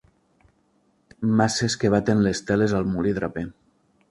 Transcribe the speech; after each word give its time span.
Maces 1.41 1.77
que 1.83 1.93
baten 1.97 2.25
les 2.29 2.43
teles 2.49 2.75
al 2.81 2.89
molí 2.97 3.15
draper. 3.21 3.47